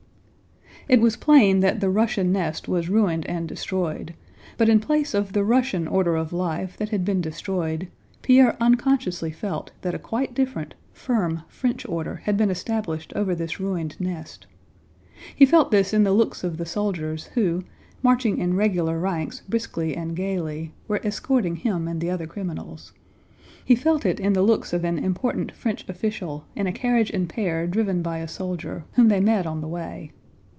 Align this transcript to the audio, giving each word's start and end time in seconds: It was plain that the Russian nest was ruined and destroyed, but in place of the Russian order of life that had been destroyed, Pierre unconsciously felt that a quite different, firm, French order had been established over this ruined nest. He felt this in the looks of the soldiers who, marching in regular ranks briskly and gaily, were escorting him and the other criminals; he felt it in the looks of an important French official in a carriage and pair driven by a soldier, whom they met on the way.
It 0.89 0.99
was 0.99 1.15
plain 1.15 1.59
that 1.61 1.79
the 1.79 1.89
Russian 1.91 2.31
nest 2.33 2.67
was 2.67 2.89
ruined 2.89 3.25
and 3.27 3.47
destroyed, 3.47 4.13
but 4.57 4.67
in 4.67 4.79
place 4.81 5.13
of 5.13 5.31
the 5.31 5.43
Russian 5.43 5.87
order 5.87 6.15
of 6.17 6.33
life 6.33 6.75
that 6.77 6.89
had 6.89 7.05
been 7.05 7.21
destroyed, 7.21 7.87
Pierre 8.23 8.57
unconsciously 8.59 9.29
felt 9.31 9.71
that 9.83 9.93
a 9.95 9.99
quite 9.99 10.33
different, 10.33 10.73
firm, 10.91 11.43
French 11.47 11.85
order 11.85 12.15
had 12.25 12.35
been 12.35 12.49
established 12.49 13.13
over 13.15 13.33
this 13.35 13.57
ruined 13.59 13.95
nest. 14.01 14.47
He 15.33 15.45
felt 15.45 15.69
this 15.71 15.93
in 15.93 16.03
the 16.03 16.11
looks 16.13 16.43
of 16.43 16.57
the 16.57 16.65
soldiers 16.65 17.27
who, 17.35 17.63
marching 18.03 18.37
in 18.39 18.55
regular 18.55 18.99
ranks 18.99 19.43
briskly 19.47 19.95
and 19.95 20.13
gaily, 20.15 20.73
were 20.89 20.99
escorting 21.05 21.57
him 21.57 21.87
and 21.87 22.01
the 22.01 22.09
other 22.09 22.27
criminals; 22.27 22.91
he 23.63 23.75
felt 23.75 24.03
it 24.05 24.19
in 24.19 24.33
the 24.33 24.41
looks 24.43 24.73
of 24.73 24.83
an 24.83 24.97
important 24.99 25.53
French 25.53 25.87
official 25.87 26.43
in 26.55 26.65
a 26.67 26.73
carriage 26.73 27.11
and 27.11 27.29
pair 27.29 27.65
driven 27.67 28.01
by 28.01 28.17
a 28.17 28.27
soldier, 28.27 28.83
whom 28.93 29.07
they 29.09 29.21
met 29.21 29.45
on 29.45 29.61
the 29.61 29.67
way. 29.69 30.11